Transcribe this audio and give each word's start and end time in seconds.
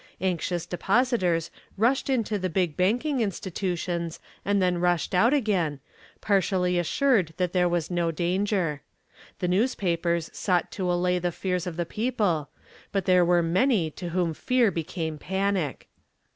Anxious 0.21 0.65
depositors 0.65 1.51
rushed 1.77 2.09
into 2.09 2.39
the 2.39 2.49
big 2.49 2.75
banking 2.75 3.19
institutions 3.21 4.19
and 4.43 4.59
then 4.59 4.79
rushed 4.79 5.13
out 5.13 5.31
again, 5.31 5.79
partially 6.21 6.79
assured 6.79 7.35
that 7.37 7.53
there 7.53 7.69
was 7.69 7.91
no 7.91 8.09
danger. 8.09 8.81
The 9.37 9.47
newspapers 9.47 10.31
sought 10.33 10.71
to 10.71 10.91
allay 10.91 11.19
the 11.19 11.31
fears 11.31 11.67
of 11.67 11.77
the 11.77 11.85
people, 11.85 12.49
but 12.91 13.05
there 13.05 13.23
were 13.23 13.43
many 13.43 13.91
to 13.91 14.09
whom 14.09 14.33
fear 14.33 14.71
became 14.71 15.19
panic. 15.19 15.87